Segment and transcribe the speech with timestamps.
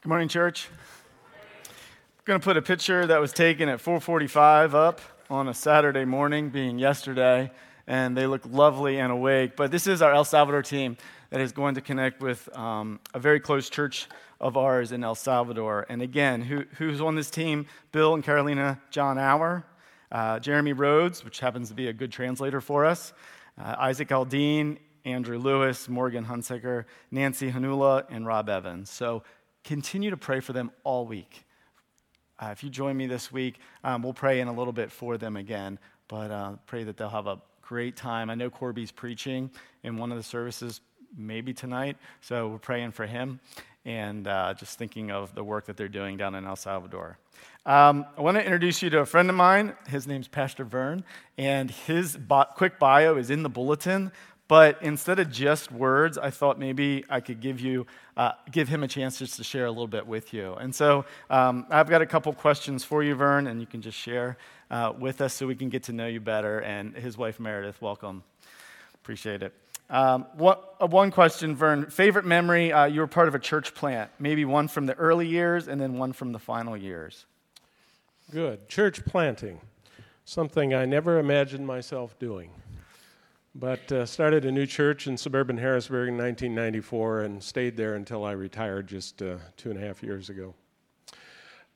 [0.00, 0.68] Good morning, church.
[1.64, 6.04] I'm going to put a picture that was taken at 4:45 up on a Saturday
[6.04, 7.50] morning, being yesterday,
[7.84, 9.56] and they look lovely and awake.
[9.56, 10.96] But this is our El Salvador team
[11.30, 14.06] that is going to connect with um, a very close church
[14.40, 15.84] of ours in El Salvador.
[15.88, 17.66] And again, who, who's on this team?
[17.90, 19.64] Bill and Carolina John Hour,
[20.12, 23.12] uh, Jeremy Rhodes, which happens to be a good translator for us,
[23.60, 28.90] uh, Isaac Aldine, Andrew Lewis, Morgan Hunsaker, Nancy Hanula, and Rob Evans.
[28.90, 29.22] So
[29.64, 31.44] continue to pray for them all week.
[32.40, 35.18] Uh, if you join me this week, um, we'll pray in a little bit for
[35.18, 38.30] them again, but uh, pray that they'll have a great time.
[38.30, 39.50] I know Corby's preaching
[39.82, 40.80] in one of the services,
[41.16, 43.40] maybe tonight, so we're praying for him
[43.84, 47.18] and uh, just thinking of the work that they're doing down in El Salvador.
[47.64, 49.74] Um, I want to introduce you to a friend of mine.
[49.88, 51.04] His name's Pastor Vern,
[51.36, 52.18] and his
[52.56, 54.12] quick bio is in the bulletin.
[54.48, 58.82] But instead of just words, I thought maybe I could give you, uh, give him
[58.82, 60.54] a chance just to share a little bit with you.
[60.54, 63.98] And so um, I've got a couple questions for you, Vern, and you can just
[63.98, 64.38] share
[64.70, 66.60] uh, with us so we can get to know you better.
[66.60, 68.24] And his wife Meredith, welcome.
[68.94, 69.52] Appreciate it.
[69.90, 71.90] Um, what, uh, one question, Vern.
[71.90, 72.72] Favorite memory?
[72.72, 74.10] Uh, you were part of a church plant.
[74.18, 77.26] Maybe one from the early years, and then one from the final years.
[78.30, 78.66] Good.
[78.68, 79.60] Church planting,
[80.24, 82.50] something I never imagined myself doing
[83.54, 88.24] but uh, started a new church in suburban Harrisburg in 1994 and stayed there until
[88.24, 90.54] I retired just uh, two and a half years ago.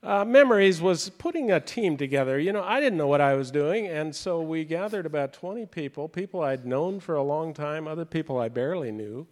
[0.03, 2.39] Uh, memories was putting a team together.
[2.39, 5.67] You know, I didn't know what I was doing, and so we gathered about 20
[5.67, 9.29] people, people I'd known for a long time, other people I barely knew.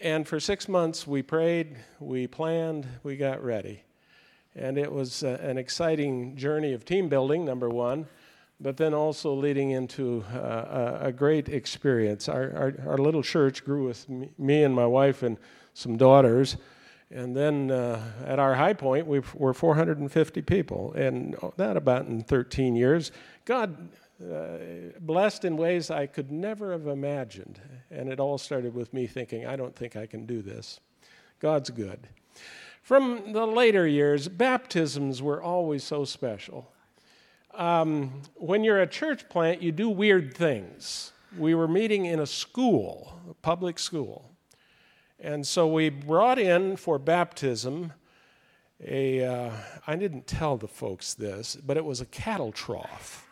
[0.00, 3.84] And for six months, we prayed, we planned, we got ready.
[4.54, 8.06] And it was uh, an exciting journey of team building, number one
[8.60, 12.28] but then also leading into uh, a, great experience.
[12.28, 15.38] Our, our, our, little church grew with me, and my wife and
[15.74, 16.56] some daughters.
[17.10, 22.22] And then uh, at our high point, we were 450 people, and that about in
[22.22, 23.12] 13 years.
[23.44, 23.88] God
[24.20, 24.58] uh,
[25.00, 27.60] blessed in ways I could never have imagined.
[27.90, 30.80] And it all started with me thinking, I don't think I can do this.
[31.38, 32.08] God's good.
[32.82, 36.72] From the later years, baptisms were always so special
[37.54, 41.12] um, when you're a church plant, you do weird things.
[41.36, 44.30] We were meeting in a school, a public school.
[45.20, 47.92] And so we brought in for baptism
[48.84, 49.24] a.
[49.24, 49.50] Uh,
[49.86, 53.26] I didn't tell the folks this, but it was a cattle trough.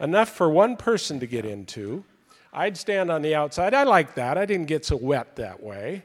[0.00, 2.04] Enough for one person to get into.
[2.52, 3.74] I'd stand on the outside.
[3.74, 4.36] I liked that.
[4.36, 6.02] I didn't get so wet that way.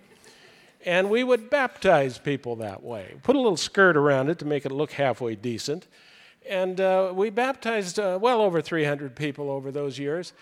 [0.86, 3.16] And we would baptize people that way.
[3.24, 5.88] Put a little skirt around it to make it look halfway decent.
[6.48, 10.34] And uh, we baptized uh, well over 300 people over those years.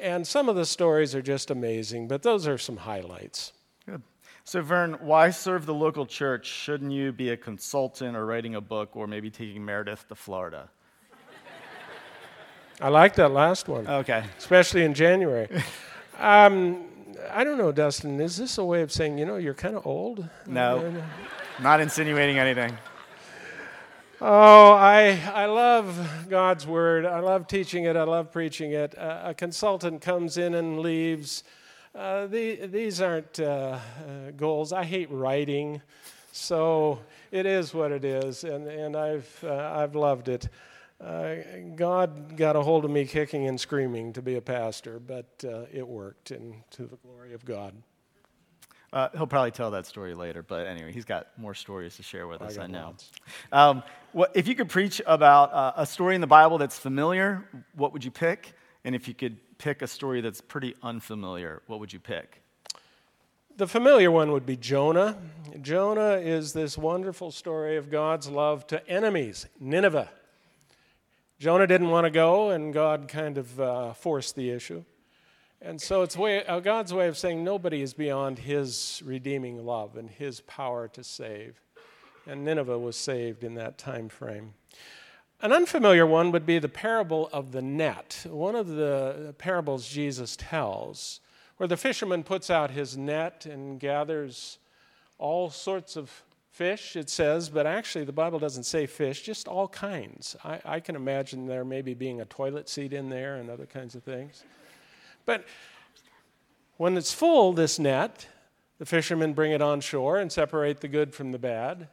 [0.00, 3.52] And some of the stories are just amazing, but those are some highlights.
[3.86, 4.02] Good.
[4.44, 6.46] So, Vern, why serve the local church?
[6.46, 10.70] Shouldn't you be a consultant or writing a book or maybe taking Meredith to Florida?
[12.80, 13.86] I like that last one.
[13.86, 14.24] Okay.
[14.38, 15.48] Especially in January.
[16.18, 16.84] um,
[17.30, 18.18] I don't know, Dustin.
[18.20, 20.26] Is this a way of saying, you know, you're kind of old?
[20.46, 21.02] No.
[21.60, 22.76] Not insinuating anything.
[24.22, 27.06] Oh, I, I love God's word.
[27.06, 27.96] I love teaching it.
[27.96, 28.96] I love preaching it.
[28.98, 31.42] Uh, a consultant comes in and leaves.
[31.94, 34.74] Uh, the, these aren't uh, uh, goals.
[34.74, 35.80] I hate writing,
[36.32, 36.98] so
[37.30, 40.50] it is what it is, and, and I've, uh, I've loved it.
[41.00, 41.36] Uh,
[41.74, 45.42] God got a hold of me kicking and screaming to be a pastor, but
[45.72, 47.72] it worked, and to the glory of God.
[48.92, 52.26] Uh, he'll probably tell that story later, but anyway, he's got more stories to share
[52.26, 52.96] with us, I, I know.
[53.52, 57.48] Um, what, if you could preach about uh, a story in the Bible that's familiar,
[57.74, 58.52] what would you pick?
[58.84, 62.42] And if you could pick a story that's pretty unfamiliar, what would you pick?
[63.56, 65.18] The familiar one would be Jonah.
[65.60, 70.10] Jonah is this wonderful story of God's love to enemies, Nineveh.
[71.38, 74.84] Jonah didn't want to go, and God kind of uh, forced the issue.
[75.62, 79.96] And so it's way, uh, God's way of saying nobody is beyond his redeeming love
[79.96, 81.60] and his power to save.
[82.26, 84.54] And Nineveh was saved in that time frame.
[85.42, 90.36] An unfamiliar one would be the parable of the net, one of the parables Jesus
[90.36, 91.20] tells,
[91.56, 94.58] where the fisherman puts out his net and gathers
[95.18, 96.10] all sorts of
[96.50, 100.36] fish, it says, but actually the Bible doesn't say fish, just all kinds.
[100.44, 103.94] I, I can imagine there maybe being a toilet seat in there and other kinds
[103.94, 104.44] of things.
[105.30, 105.44] But
[106.76, 108.26] when it's full, this net,
[108.78, 111.86] the fishermen bring it on shore and separate the good from the bad.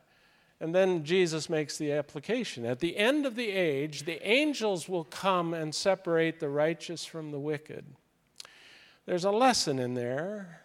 [0.60, 2.66] And then Jesus makes the application.
[2.66, 7.30] At the end of the age, the angels will come and separate the righteous from
[7.30, 7.86] the wicked.
[9.06, 10.64] There's a lesson in there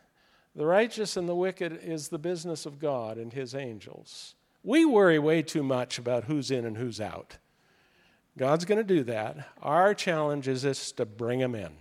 [0.56, 4.34] The righteous and the wicked is the business of God and his angels.
[4.62, 7.36] We worry way too much about who's in and who's out.
[8.38, 9.48] God's going to do that.
[9.60, 11.72] Our challenge is just to bring them in.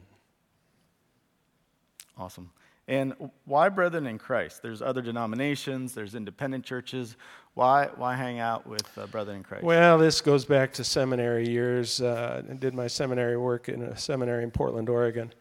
[2.18, 2.52] Awesome.
[2.88, 3.13] And
[3.46, 4.62] why brethren in Christ?
[4.62, 7.16] There's other denominations, there's independent churches.
[7.54, 9.63] Why, why hang out with uh, brethren in Christ?
[9.63, 12.02] Well, this goes back to seminary years.
[12.02, 15.31] Uh, I did my seminary work in a seminary in Portland, Oregon.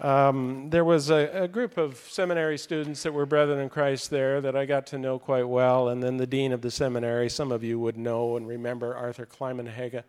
[0.00, 4.40] Um, there was a, a, group of seminary students that were brethren in Christ there
[4.40, 7.52] that I got to know quite well, and then the dean of the seminary, some
[7.52, 10.04] of you would know and remember Arthur Climenhaga.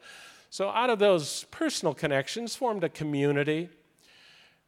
[0.49, 3.69] So, out of those personal connections, formed a community.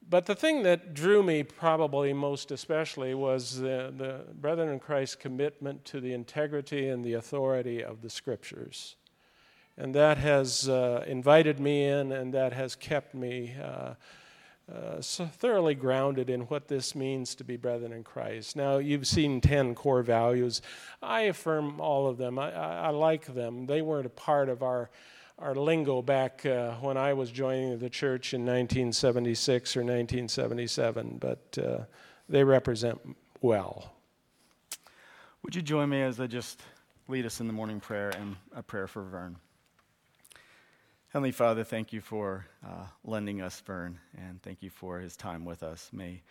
[0.07, 5.19] But the thing that drew me probably most especially was the, the Brethren in Christ
[5.19, 8.97] commitment to the integrity and the authority of the Scriptures.
[9.77, 13.55] And that has uh, invited me in, and that has kept me.
[13.61, 13.95] Uh,
[14.73, 18.55] uh, so thoroughly grounded in what this means to be brethren in Christ.
[18.55, 20.63] Now, you've seen 10 core values.
[21.03, 22.39] I affirm all of them.
[22.39, 23.67] I, I, I like them.
[23.67, 24.89] They weren't a part of our,
[25.37, 31.57] our lingo back uh, when I was joining the church in 1976 or 1977, but
[31.61, 31.83] uh,
[32.29, 32.99] they represent
[33.41, 33.93] well.
[35.43, 36.61] Would you join me as I just
[37.07, 39.35] lead us in the morning prayer and a prayer for Vern?
[41.09, 45.45] Heavenly Father, thank you for uh, lending us Vern, and thank you for his time
[45.45, 45.89] with us.
[45.93, 46.21] May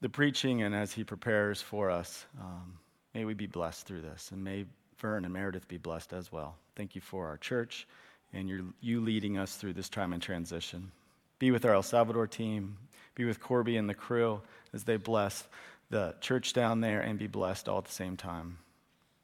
[0.00, 2.78] the preaching and as he prepares for us, um,
[3.12, 4.66] may we be blessed through this, and may
[4.98, 6.56] Vern and Meredith be blessed as well.
[6.76, 7.86] Thank you for our church
[8.32, 10.90] and your, you leading us through this time and transition.
[11.38, 12.76] Be with our El Salvador team,
[13.14, 14.40] be with Corby and the crew
[14.72, 15.44] as they bless
[15.90, 18.58] the church down there, and be blessed all at the same time.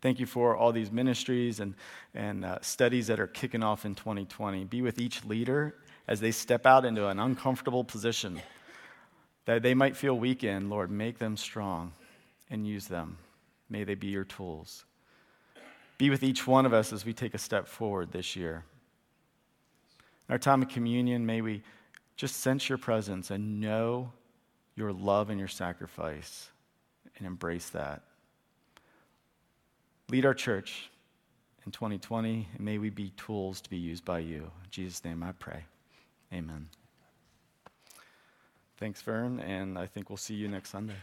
[0.01, 1.75] Thank you for all these ministries and,
[2.15, 4.65] and uh, studies that are kicking off in 2020.
[4.65, 5.77] Be with each leader
[6.07, 8.41] as they step out into an uncomfortable position
[9.47, 10.69] that they might feel weak in.
[10.69, 11.93] Lord, make them strong
[12.51, 13.17] and use them.
[13.69, 14.85] May they be your tools.
[15.99, 18.65] Be with each one of us as we take a step forward this year.
[20.29, 21.63] In our time of communion, may we
[22.17, 24.13] just sense your presence and know
[24.75, 26.51] your love and your sacrifice
[27.17, 28.03] and embrace that.
[30.11, 30.91] Lead our church
[31.65, 34.39] in 2020, and may we be tools to be used by you.
[34.39, 35.65] In Jesus' name I pray.
[36.33, 36.69] Amen.
[38.79, 40.97] Thanks, Vern, and I think we'll see you next Sunday.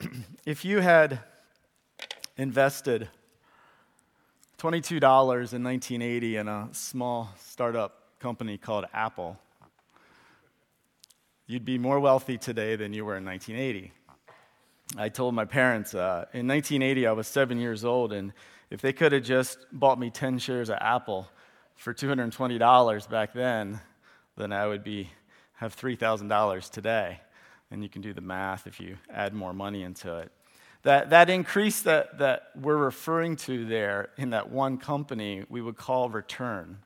[0.46, 1.20] if you had
[2.36, 3.08] invested
[4.58, 5.00] $22
[5.52, 9.38] in 1980 in a small startup company called Apple,
[11.46, 13.92] you'd be more wealthy today than you were in 1980.
[14.96, 18.32] I told my parents uh, in 1980 I was seven years old, and
[18.70, 21.28] if they could have just bought me 10 shares of Apple
[21.74, 23.80] for $220 back then,
[24.36, 25.10] then I would be
[25.54, 27.20] have $3,000 today.
[27.70, 30.30] And you can do the math if you add more money into it.
[30.84, 35.76] That, that increase that, that we're referring to there in that one company, we would
[35.76, 36.78] call return.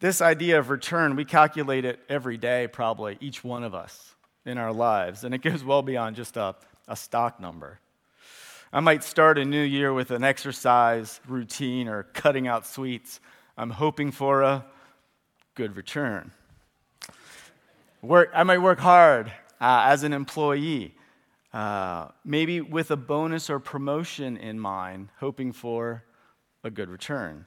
[0.00, 4.58] This idea of return, we calculate it every day, probably, each one of us in
[4.58, 6.56] our lives, and it goes well beyond just a,
[6.88, 7.78] a stock number.
[8.72, 13.20] I might start a new year with an exercise routine or cutting out sweets.
[13.56, 14.64] I'm hoping for a
[15.54, 16.32] good return.
[18.00, 19.28] Work, I might work hard
[19.60, 20.96] uh, as an employee,
[21.52, 26.02] uh, maybe with a bonus or promotion in mind, hoping for
[26.64, 27.44] a good return.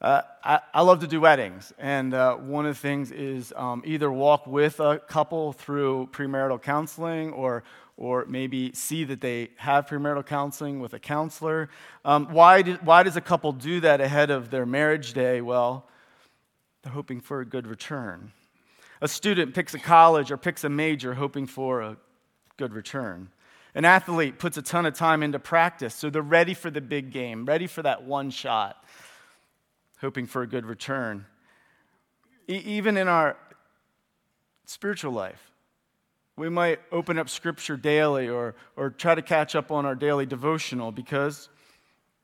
[0.00, 3.82] Uh, I, I, love to do weddings, and uh, one of the things is um,
[3.84, 7.64] either walk with a couple through premarital counseling or,
[7.98, 11.68] or maybe see that they have premarital counseling with a counselor.
[12.02, 15.42] Um, why, do, why does a couple do that ahead of their marriage day?
[15.42, 15.86] Well,
[16.82, 18.32] they're hoping for a good return.
[19.02, 21.98] A student picks a college or picks a major hoping for a
[22.60, 23.30] good return.
[23.74, 27.10] An athlete puts a ton of time into practice, so they're ready for the big
[27.10, 28.84] game, ready for that one shot
[30.00, 31.26] hoping for a good return.
[32.48, 33.36] E- even in our
[34.64, 35.50] spiritual life,
[36.36, 40.24] we might open up scripture daily or, or try to catch up on our daily
[40.24, 41.48] devotional because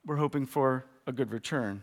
[0.07, 1.83] we're hoping for a good return.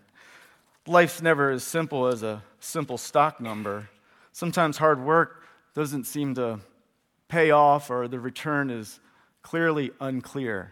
[0.88, 3.90] Life's never as simple as a simple stock number.
[4.32, 5.44] Sometimes hard work
[5.76, 6.60] doesn't seem to
[7.34, 9.00] pay off, or the return is
[9.42, 10.72] clearly unclear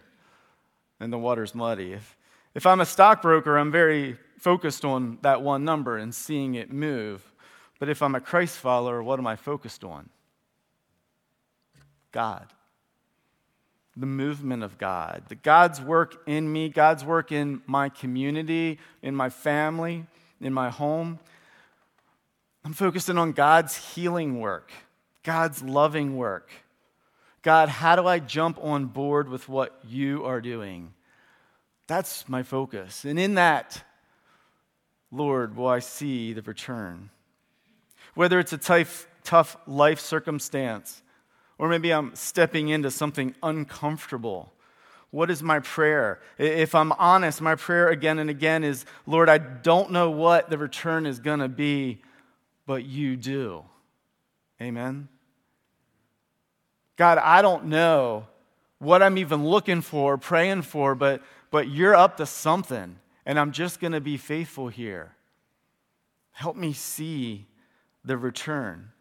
[0.99, 1.93] and the water's muddy.
[1.93, 2.15] If,
[2.53, 7.33] if I'm a stockbroker, I'm very focused on that one number and seeing it move.
[7.79, 10.09] But if I'm a Christ follower, what am I focused on?
[12.11, 12.45] God.
[13.97, 15.23] The movement of God.
[15.29, 20.05] The God's work in me, God's work in my community, in my family,
[20.39, 21.17] in my home.
[22.63, 24.71] I'm focusing on God's healing work,
[25.23, 26.49] God's loving work.
[27.41, 30.93] God, how do I jump on board with what you are doing?
[31.87, 33.03] That's my focus.
[33.03, 33.83] And in that,
[35.11, 37.09] Lord, will I see the return.
[38.13, 41.01] Whether it's a tough, tough life circumstance,
[41.57, 44.51] or maybe I'm stepping into something uncomfortable.
[45.11, 46.21] What is my prayer?
[46.37, 50.57] If I'm honest, my prayer again and again is Lord, I don't know what the
[50.57, 52.01] return is going to be,
[52.65, 53.65] but you do.
[54.61, 55.09] Amen.
[56.95, 58.27] God, I don't know
[58.77, 63.51] what I'm even looking for, praying for, but, but you're up to something, and I'm
[63.51, 65.15] just going to be faithful here.
[66.31, 67.47] Help me see
[68.05, 68.91] the return.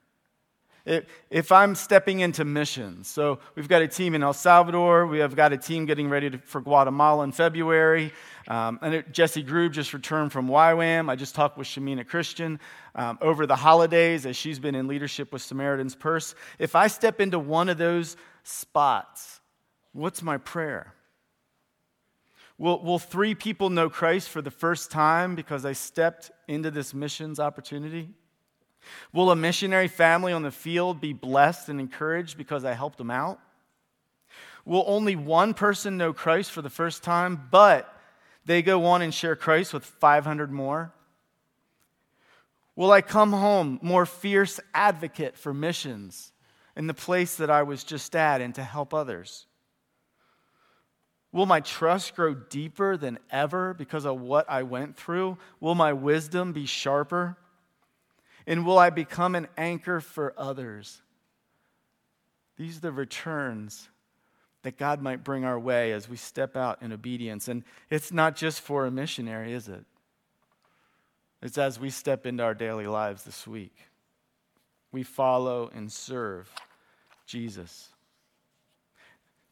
[0.86, 5.36] If I'm stepping into missions, so we've got a team in El Salvador, we have
[5.36, 8.12] got a team getting ready to, for Guatemala in February.
[8.48, 11.10] Um, and it, Jesse Grube just returned from YWAM.
[11.10, 12.58] I just talked with Shamina Christian
[12.94, 16.34] um, over the holidays as she's been in leadership with Samaritan's Purse.
[16.58, 19.40] If I step into one of those spots,
[19.92, 20.94] what's my prayer?
[22.56, 26.92] Will, will three people know Christ for the first time because I stepped into this
[26.92, 28.10] missions opportunity?
[29.12, 33.10] Will a missionary family on the field be blessed and encouraged because I helped them
[33.10, 33.40] out?
[34.64, 37.92] Will only one person know Christ for the first time, but
[38.44, 40.92] they go on and share Christ with 500 more?
[42.76, 46.32] Will I come home more fierce advocate for missions
[46.76, 49.46] in the place that I was just at and to help others?
[51.32, 55.38] Will my trust grow deeper than ever because of what I went through?
[55.60, 57.36] Will my wisdom be sharper?
[58.50, 61.02] And will I become an anchor for others?
[62.56, 63.88] These are the returns
[64.64, 67.46] that God might bring our way as we step out in obedience.
[67.46, 69.84] And it's not just for a missionary, is it?
[71.40, 73.76] It's as we step into our daily lives this week.
[74.90, 76.52] We follow and serve
[77.26, 77.90] Jesus.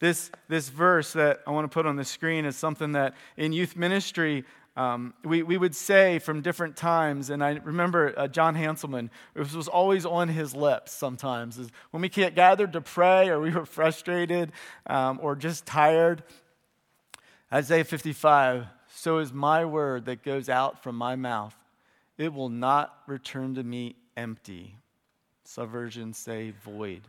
[0.00, 3.52] This, this verse that I want to put on the screen is something that in
[3.52, 4.44] youth ministry
[4.78, 9.52] um, we, we would say from different times, and I remember uh, John Hanselman, it
[9.52, 13.66] was always on his lips sometimes, is when we can't to pray or we were
[13.66, 14.52] frustrated
[14.86, 16.22] um, or just tired.
[17.52, 21.56] Isaiah 55, so is my word that goes out from my mouth.
[22.16, 24.76] It will not return to me empty.
[25.42, 27.02] Some versions say void.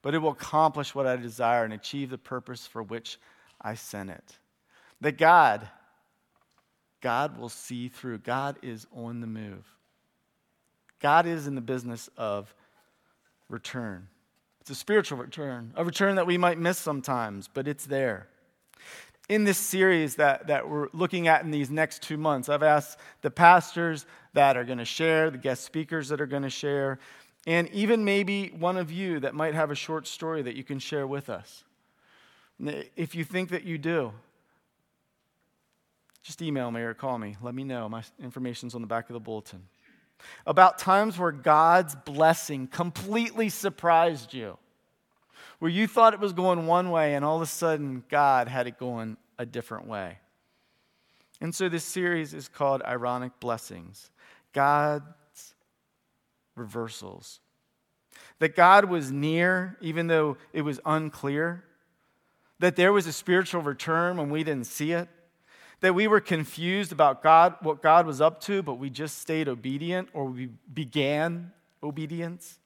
[0.00, 3.18] But it will accomplish what I desire and achieve the purpose for which
[3.60, 4.38] I sent it.
[5.00, 5.68] That God,
[7.06, 8.18] God will see through.
[8.18, 9.64] God is on the move.
[10.98, 12.52] God is in the business of
[13.48, 14.08] return.
[14.60, 18.26] It's a spiritual return, a return that we might miss sometimes, but it's there.
[19.28, 22.98] In this series that, that we're looking at in these next two months, I've asked
[23.22, 26.98] the pastors that are going to share, the guest speakers that are going to share,
[27.46, 30.80] and even maybe one of you that might have a short story that you can
[30.80, 31.62] share with us.
[32.96, 34.12] If you think that you do,
[36.26, 37.36] just email me or call me.
[37.40, 37.88] Let me know.
[37.88, 39.62] My information's on the back of the bulletin.
[40.44, 44.58] About times where God's blessing completely surprised you,
[45.60, 48.66] where you thought it was going one way and all of a sudden God had
[48.66, 50.18] it going a different way.
[51.40, 54.10] And so this series is called Ironic Blessings
[54.52, 55.04] God's
[56.56, 57.38] Reversals.
[58.40, 61.62] That God was near, even though it was unclear.
[62.58, 65.08] That there was a spiritual return when we didn't see it
[65.80, 69.48] that we were confused about God, what God was up to, but we just stayed
[69.48, 71.52] obedient or we began
[71.82, 72.58] obedience.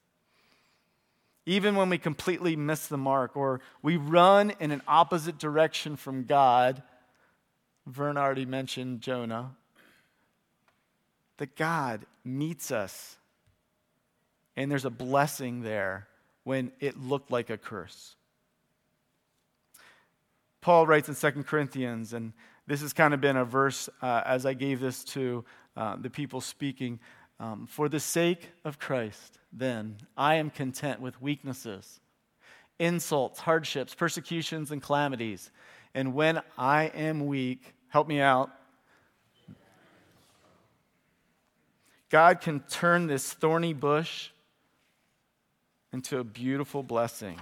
[1.45, 6.25] Even when we completely miss the mark or we run in an opposite direction from
[6.25, 6.81] God,
[7.85, 9.51] Vern already mentioned Jonah,
[11.37, 13.17] that God meets us
[14.55, 16.07] and there's a blessing there
[16.43, 18.15] when it looked like a curse.
[20.61, 22.33] Paul writes in 2 Corinthians, and
[22.67, 25.43] this has kind of been a verse uh, as I gave this to
[25.75, 26.99] uh, the people speaking.
[27.39, 31.99] Um, For the sake of Christ, then, I am content with weaknesses,
[32.77, 35.51] insults, hardships, persecutions, and calamities.
[35.95, 38.51] And when I am weak, help me out.
[42.09, 44.29] God can turn this thorny bush
[45.91, 47.39] into a beautiful blessing.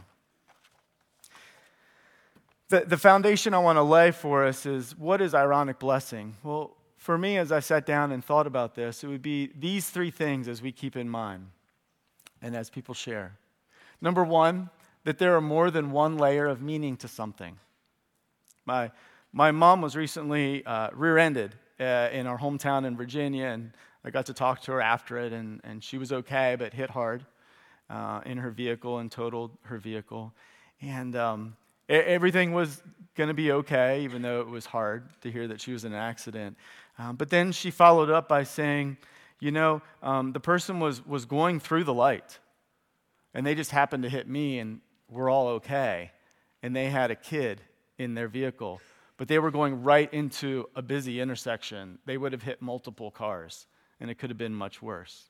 [2.70, 6.36] The, the foundation I want to lay for us is what is ironic blessing?
[6.44, 9.90] Well, for me, as I sat down and thought about this, it would be these
[9.90, 11.48] three things as we keep in mind
[12.44, 13.38] and as people share.
[14.02, 14.70] Number one,
[15.04, 17.58] that there are more than one layer of meaning to something.
[18.66, 18.92] My,
[19.34, 23.72] my mom was recently uh, rear ended uh, in our hometown in Virginia, and
[24.06, 26.92] I got to talk to her after it, and, and she was okay, but hit
[26.92, 27.26] hard
[27.90, 30.34] uh, in her vehicle and totaled her vehicle.
[30.82, 31.56] And um,
[31.90, 32.82] everything was
[33.16, 35.92] going to be okay, even though it was hard to hear that she was in
[35.94, 36.56] an accident.
[36.98, 38.98] Um, but then she followed up by saying,
[39.40, 42.40] You know, um, the person was, was going through the light,
[43.34, 46.12] and they just happened to hit me, and we're all okay.
[46.62, 47.62] And they had a kid
[47.98, 48.82] in their vehicle,
[49.18, 52.00] but they were going right into a busy intersection.
[52.06, 53.68] They would have hit multiple cars,
[54.00, 55.30] and it could have been much worse.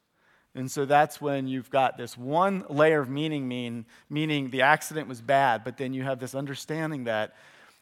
[0.55, 5.07] And so that's when you've got this one layer of meaning, mean, meaning the accident
[5.07, 7.35] was bad, but then you have this understanding that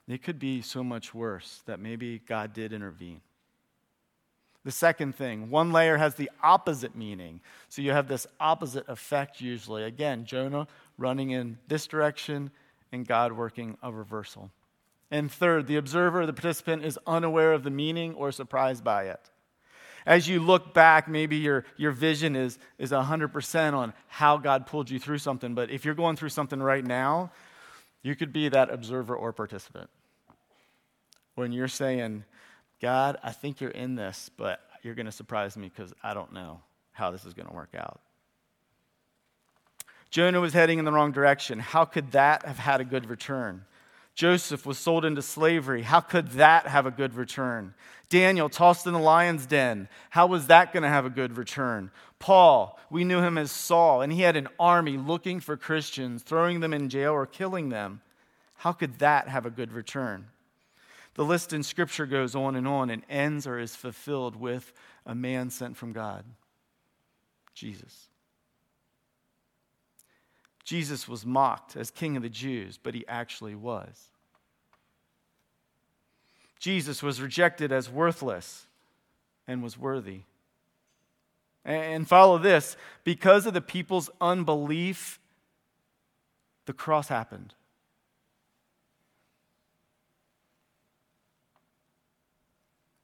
[0.08, 3.22] it could be so much worse, that maybe God did intervene.
[4.64, 7.40] The second thing, one layer has the opposite meaning.
[7.70, 9.84] So you have this opposite effect usually.
[9.84, 12.52] Again, Jonah running in this direction
[12.92, 14.52] and God working a reversal.
[15.10, 19.30] And third, the observer, the participant, is unaware of the meaning or surprised by it.
[20.08, 24.90] As you look back, maybe your, your vision is, is 100% on how God pulled
[24.90, 25.54] you through something.
[25.54, 27.30] But if you're going through something right now,
[28.04, 29.90] you could be that observer or participant.
[31.36, 32.24] When you're saying,
[32.82, 36.32] God, I think you're in this, but you're going to surprise me because I don't
[36.32, 36.62] know
[36.94, 38.00] how this is going to work out.
[40.10, 41.60] Jonah was heading in the wrong direction.
[41.60, 43.66] How could that have had a good return?
[44.18, 45.84] Joseph was sold into slavery.
[45.84, 47.76] How could that have a good return?
[48.10, 49.88] Daniel tossed in the lion's den.
[50.10, 51.92] How was that going to have a good return?
[52.18, 56.62] Paul, we knew him as Saul, and he had an army looking for Christians, throwing
[56.62, 58.02] them in jail or killing them.
[58.56, 60.26] How could that have a good return?
[61.14, 64.74] The list in Scripture goes on and on and ends or is fulfilled with
[65.06, 66.26] a man sent from God
[67.54, 68.10] Jesus.
[70.68, 74.10] Jesus was mocked as king of the Jews, but he actually was.
[76.60, 78.68] Jesus was rejected as worthless
[79.48, 80.24] and was worthy.
[81.64, 85.22] And follow this because of the people's unbelief,
[86.66, 87.54] the cross happened.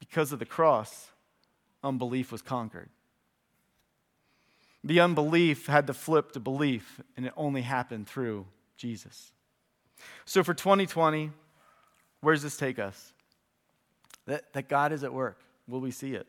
[0.02, 1.12] Because of the cross,
[1.82, 2.89] unbelief was conquered.
[4.84, 9.32] The unbelief had to flip to belief, and it only happened through Jesus.
[10.26, 11.32] So for 2020,
[12.22, 13.13] where does this take us?
[14.26, 15.39] That, that God is at work.
[15.67, 16.28] Will we see it?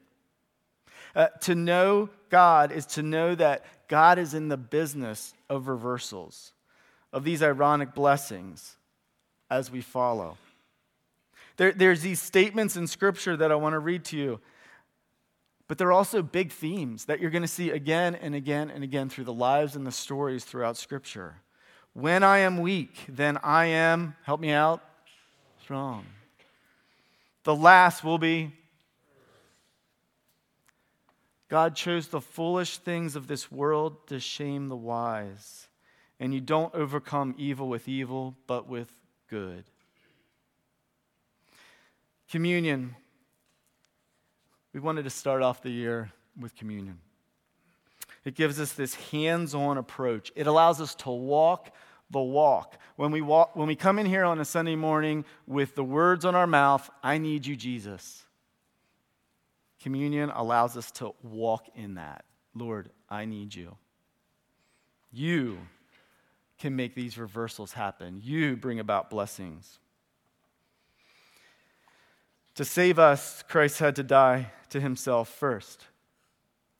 [1.14, 6.52] Uh, to know God is to know that God is in the business of reversals,
[7.12, 8.76] of these ironic blessings
[9.50, 10.36] as we follow.
[11.56, 14.40] There, there's these statements in Scripture that I want to read to you
[15.66, 18.84] but there are also big themes that you're going to see again and again and
[18.84, 21.36] again through the lives and the stories throughout Scripture.
[21.94, 24.82] When I am weak, then I am, help me out,
[25.62, 26.04] strong.
[27.44, 28.52] The last will be
[31.48, 35.68] God chose the foolish things of this world to shame the wise.
[36.18, 38.90] And you don't overcome evil with evil, but with
[39.28, 39.64] good.
[42.28, 42.96] Communion
[44.74, 46.98] we wanted to start off the year with communion.
[48.24, 51.74] It gives us this hands on approach, it allows us to walk
[52.10, 52.76] the walk.
[52.96, 56.24] When we, walk, when we come in here on a Sunday morning with the words
[56.24, 58.24] on our mouth, I need you, Jesus.
[59.80, 62.24] Communion allows us to walk in that.
[62.54, 63.76] Lord, I need you.
[65.12, 65.58] You
[66.58, 68.20] can make these reversals happen.
[68.22, 69.78] You bring about blessings.
[72.56, 75.86] To save us, Christ had to die to himself first.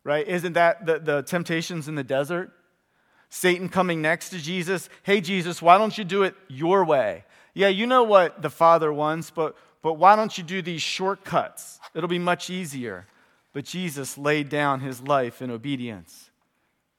[0.05, 0.27] Right?
[0.27, 2.53] Isn't that the, the temptations in the desert?
[3.29, 4.89] Satan coming next to Jesus.
[5.03, 7.25] Hey, Jesus, why don't you do it your way?
[7.55, 11.81] Yeah, you know what the Father wants, but, but why don't you do these shortcuts?
[11.95, 13.07] It'll be much easier.
[13.53, 16.31] But Jesus laid down his life in obedience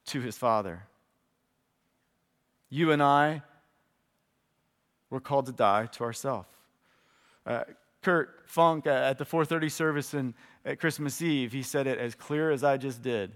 [0.08, 0.84] to his Father.
[2.70, 3.44] You and I
[5.10, 6.48] were called to die to ourselves.
[7.46, 7.64] Uh,
[8.06, 12.52] Kurt Funk at the 4:30 service in, at Christmas Eve, he said it as clear
[12.52, 13.36] as I just did.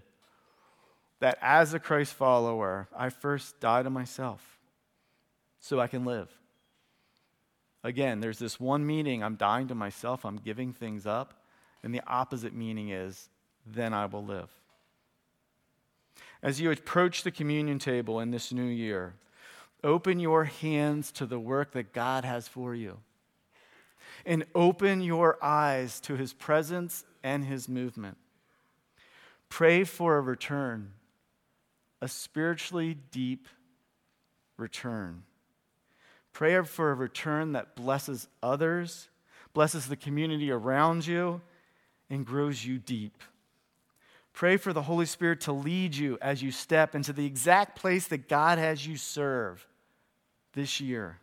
[1.21, 4.59] That as a Christ follower, I first die to myself
[5.59, 6.29] so I can live.
[7.83, 11.33] Again, there's this one meaning I'm dying to myself, I'm giving things up,
[11.81, 13.27] and the opposite meaning is
[13.65, 14.51] then I will live.
[16.43, 19.15] As you approach the communion table in this new year,
[19.83, 22.99] open your hands to the work that God has for you
[24.25, 28.17] and open your eyes to his presence and his movement.
[29.49, 30.93] Pray for a return,
[32.01, 33.47] a spiritually deep
[34.57, 35.23] return.
[36.33, 39.09] Pray for a return that blesses others,
[39.53, 41.41] blesses the community around you,
[42.09, 43.23] and grows you deep.
[44.33, 48.07] Pray for the Holy Spirit to lead you as you step into the exact place
[48.07, 49.67] that God has you serve
[50.53, 51.19] this year.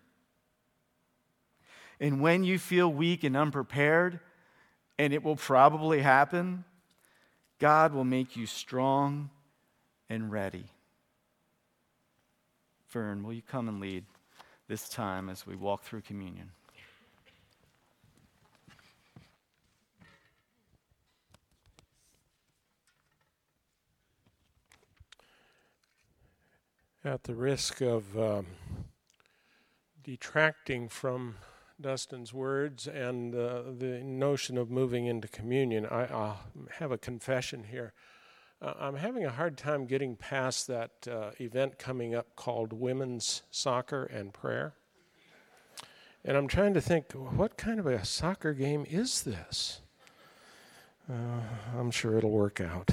[2.01, 4.21] And when you feel weak and unprepared,
[4.99, 6.65] and it will probably happen,
[7.59, 9.31] God will make you strong
[10.09, 10.67] and ready.
[12.91, 14.05] Vern, will you come and lead
[14.69, 16.51] this time as we walk through communion?
[27.05, 28.47] At the risk of um,
[30.03, 31.37] detracting from
[31.81, 36.37] Dustin's words and uh, the notion of moving into communion, I, will
[36.79, 37.93] have a confession here.
[38.63, 43.43] Uh, I'm having a hard time getting past that uh, event coming up called Women's
[43.51, 44.75] Soccer and Prayer.
[46.25, 49.83] And I'm trying to think, what kind of a soccer game is this?
[51.09, 51.41] Uh,
[51.79, 52.91] I'm sure it'll work out.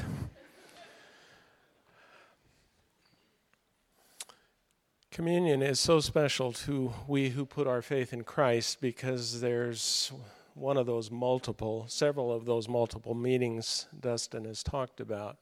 [5.14, 10.12] Communion is so special to we who put our faith in Christ because there's
[10.56, 15.38] one of those multiple, several of those multiple meanings Dustin has talked about.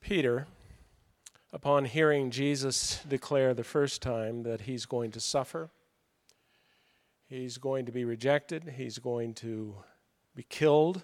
[0.00, 0.48] Peter,
[1.52, 5.70] upon hearing Jesus declare the first time that he's going to suffer,
[7.28, 9.76] he's going to be rejected, he's going to
[10.34, 11.02] be killed,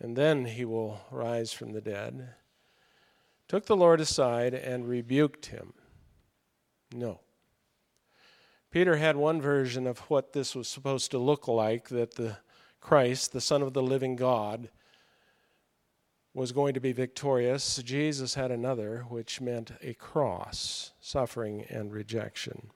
[0.00, 2.30] and then he will rise from the dead
[3.48, 5.74] took the Lord aside and rebuked him.
[6.92, 7.20] No.
[8.70, 12.38] Peter had one version of what this was supposed to look like that the
[12.80, 14.68] Christ, the Son of the living God,
[16.34, 17.76] was going to be victorious.
[17.82, 22.70] Jesus had another, which meant a cross, suffering, and rejection.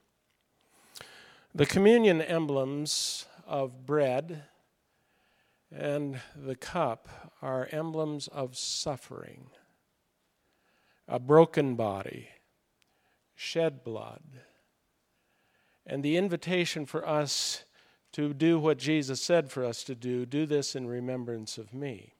[1.54, 4.44] The communion emblems of bread
[5.70, 9.50] and the cup are emblems of suffering
[11.10, 12.28] a broken body,
[13.34, 14.22] shed blood,
[15.84, 17.64] and the invitation for us
[18.12, 22.14] to do what Jesus said for us to do do this in remembrance of me.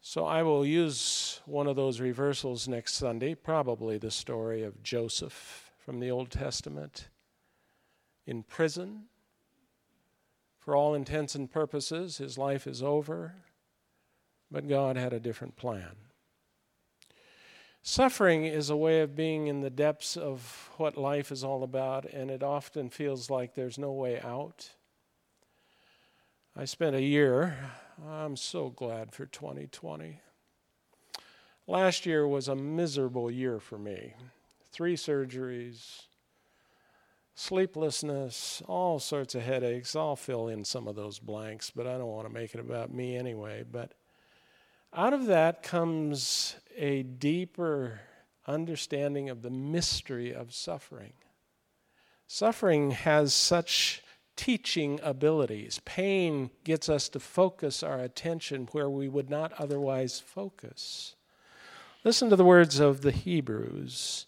[0.00, 5.72] So I will use one of those reversals next Sunday, probably the story of Joseph
[5.84, 7.08] from the Old Testament
[8.26, 9.06] in prison.
[10.60, 13.34] For all intents and purposes, his life is over,
[14.52, 15.96] but God had a different plan.
[17.88, 22.04] Suffering is a way of being in the depths of what life is all about,
[22.04, 24.70] and it often feels like there's no way out.
[26.56, 27.56] I spent a year,
[28.04, 30.18] I'm so glad for 2020.
[31.68, 34.14] Last year was a miserable year for me.
[34.72, 36.06] Three surgeries,
[37.36, 39.94] sleeplessness, all sorts of headaches.
[39.94, 42.92] I'll fill in some of those blanks, but I don't want to make it about
[42.92, 43.62] me anyway.
[43.62, 43.92] But
[44.96, 48.00] out of that comes a deeper
[48.46, 51.12] understanding of the mystery of suffering.
[52.26, 54.02] Suffering has such
[54.36, 55.80] teaching abilities.
[55.84, 61.14] Pain gets us to focus our attention where we would not otherwise focus.
[62.02, 64.26] Listen to the words of the Hebrews.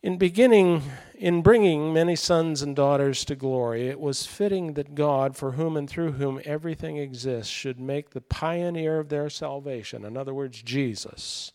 [0.00, 0.82] In beginning,
[1.16, 5.76] in bringing many sons and daughters to glory, it was fitting that God, for whom
[5.76, 10.62] and through whom everything exists, should make the pioneer of their salvation, in other words,
[10.62, 11.52] Jesus,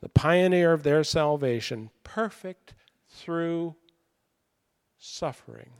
[0.00, 2.74] the pioneer of their salvation, perfect
[3.08, 3.74] through
[4.96, 5.72] suffering.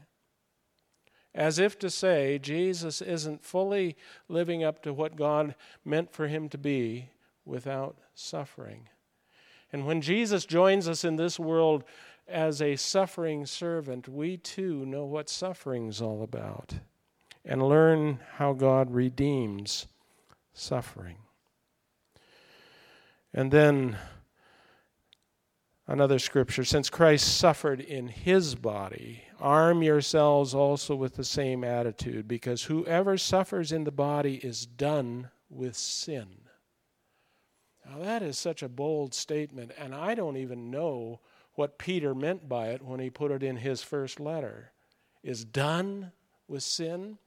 [1.33, 3.95] As if to say, Jesus isn't fully
[4.27, 7.09] living up to what God meant for him to be
[7.45, 8.89] without suffering.
[9.73, 11.83] And when Jesus joins us in this world
[12.27, 16.75] as a suffering servant, we too know what suffering's all about
[17.43, 19.87] and learn how God redeems
[20.53, 21.17] suffering.
[23.33, 23.97] And then
[25.87, 32.27] another scripture since Christ suffered in his body, arm yourselves also with the same attitude,
[32.27, 36.42] because whoever suffers in the body is done with sin.
[37.89, 41.19] Now, that is such a bold statement, and I don't even know
[41.55, 44.71] what Peter meant by it when he put it in his first letter.
[45.23, 46.11] Is done
[46.47, 47.17] with sin.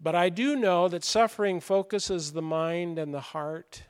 [0.00, 3.84] But I do know that suffering focuses the mind and the heart.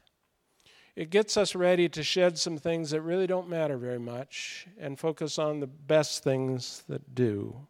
[0.94, 4.98] It gets us ready to shed some things that really don't matter very much and
[4.98, 7.66] focus on the best things that do.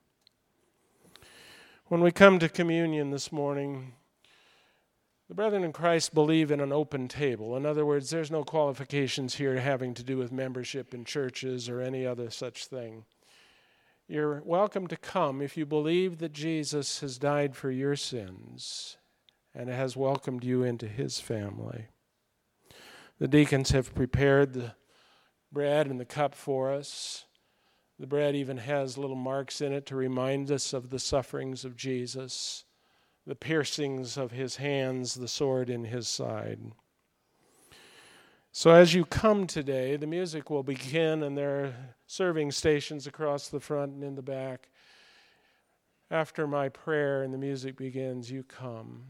[1.86, 3.94] When we come to communion this morning,
[5.28, 7.56] the brethren in Christ believe in an open table.
[7.56, 11.80] In other words, there's no qualifications here having to do with membership in churches or
[11.80, 13.04] any other such thing.
[14.08, 18.96] You're welcome to come if you believe that Jesus has died for your sins
[19.52, 21.86] and has welcomed you into his family.
[23.18, 24.74] The deacons have prepared the
[25.50, 27.24] bread and the cup for us.
[27.98, 31.76] The bread even has little marks in it to remind us of the sufferings of
[31.76, 32.65] Jesus,
[33.26, 36.60] the piercings of his hands, the sword in his side.
[38.52, 41.74] So, as you come today, the music will begin, and there are
[42.06, 44.70] serving stations across the front and in the back.
[46.10, 49.02] After my prayer and the music begins, you come.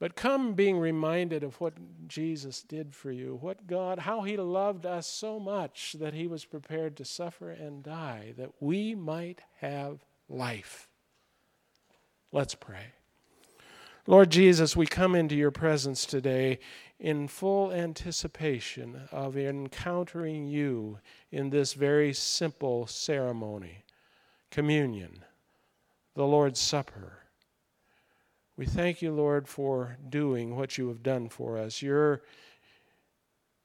[0.00, 1.74] But come being reminded of what
[2.08, 6.44] Jesus did for you, what God, how He loved us so much that He was
[6.44, 10.88] prepared to suffer and die that we might have life.
[12.34, 12.86] Let's pray.
[14.08, 16.58] Lord Jesus, we come into your presence today
[16.98, 20.98] in full anticipation of encountering you
[21.30, 23.84] in this very simple ceremony
[24.50, 25.22] communion,
[26.16, 27.20] the Lord's Supper.
[28.56, 31.82] We thank you, Lord, for doing what you have done for us.
[31.82, 32.22] You're,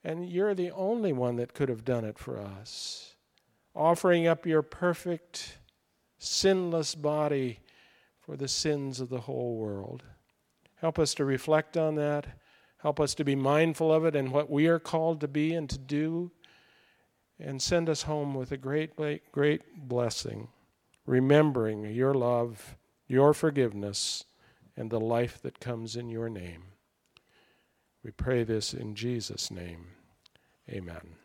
[0.03, 3.15] and you're the only one that could have done it for us.
[3.75, 5.57] Offering up your perfect,
[6.19, 7.61] sinless body
[8.29, 10.03] for the sins of the whole world.
[10.75, 12.27] Help us to reflect on that.
[12.77, 15.67] Help us to be mindful of it and what we are called to be and
[15.67, 16.29] to do.
[17.39, 18.91] And send us home with a great,
[19.31, 20.49] great blessing,
[21.07, 22.75] remembering your love,
[23.07, 24.25] your forgiveness,
[24.77, 26.65] and the life that comes in your name.
[28.03, 29.87] We pray this in Jesus' name.
[30.69, 31.15] Amen.